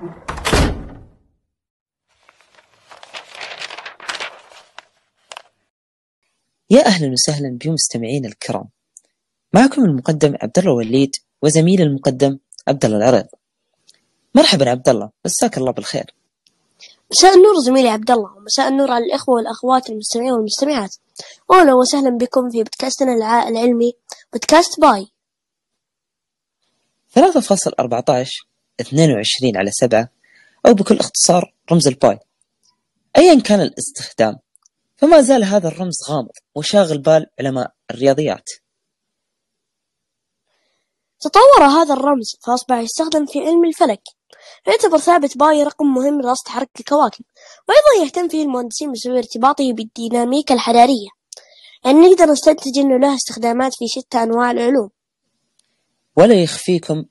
[0.00, 0.06] يا
[6.86, 8.68] أهلا وسهلا بمستمعينا الكرام.
[9.54, 11.10] معكم المقدم عبد الله وليد
[11.42, 12.38] وزميل المقدم
[12.68, 13.26] عبد الله العريض.
[14.34, 16.14] مرحبا عبد الله مساك الله بالخير.
[17.10, 20.96] مساء النور زميلي عبد الله ومساء النور على الإخوة والأخوات المستمعين والمستمعات.
[21.52, 23.12] أهلا وسهلا بكم في بودكاستنا
[23.48, 23.92] العلمي
[24.32, 25.08] بودكاست باي.
[27.18, 30.08] 3.14 22 على 7
[30.66, 32.18] أو بكل اختصار رمز الباي.
[33.16, 34.38] أيا كان الاستخدام
[34.96, 38.50] فما زال هذا الرمز غامض وشاغل بال علماء الرياضيات.
[41.20, 44.02] تطور هذا الرمز فأصبح يستخدم في علم الفلك.
[44.66, 47.24] يعتبر ثابت باي رقم مهم لرصد تحرك الكواكب
[47.68, 51.08] وأيضا يهتم فيه المهندسين بسبب ارتباطه بالديناميكا الحرارية.
[51.84, 54.90] يعني نقدر نستنتج أنه له استخدامات في شتى أنواع العلوم.
[56.16, 57.04] ولا يخفيكم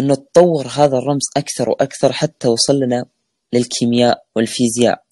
[0.00, 3.04] أنه تطور هذا الرمز أكثر وأكثر حتى وصل لنا
[3.52, 5.02] للكيمياء والفيزياء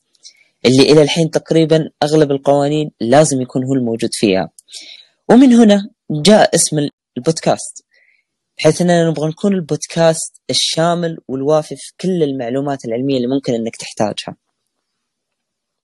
[0.66, 4.50] اللي إلى الحين تقريبا أغلب القوانين لازم يكون هو الموجود فيها.
[5.30, 7.84] ومن هنا جاء اسم البودكاست
[8.58, 14.36] بحيث أننا نبغى نكون البودكاست الشامل والوافي في كل المعلومات العلمية اللي ممكن أنك تحتاجها.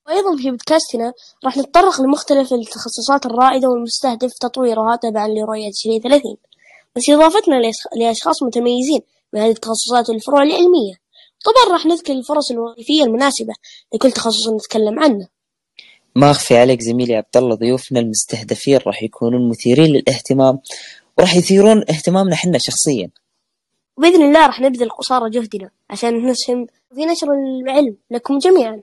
[0.06, 1.12] وأيضا في بودكاستنا
[1.44, 6.36] راح نتطرق لمختلف التخصصات الرائدة والمستهدف تطويرها تبعا لرؤية 2030
[6.96, 7.60] بس إضافتنا
[7.96, 9.00] لأشخاص متميزين
[9.32, 10.94] بهذه التخصصات والفروع العلمية.
[11.44, 13.54] طبعا راح نذكر الفرص الوظيفية المناسبة
[13.94, 15.28] لكل تخصص نتكلم عنه.
[16.16, 20.58] ما أخفي عليك زميلي عبد الله ضيوفنا المستهدفين راح يكونون مثيرين للاهتمام
[21.18, 23.10] وراح يثيرون اهتمامنا حنا شخصيا.
[23.96, 28.80] وبإذن الله راح نبذل قصارى جهدنا عشان نسهم في نشر العلم لكم جميعا.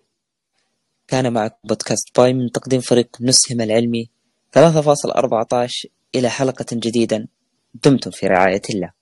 [1.08, 4.10] كان معك بودكاست باي من تقديم فريق نسهم العلمي
[4.58, 7.28] 3.14 إلى حلقة جديدة
[7.74, 9.01] دمتم في رعاية الله.